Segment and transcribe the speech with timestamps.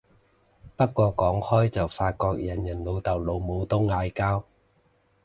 [0.75, 4.43] 不過講開就發覺人人老豆老母都嗌交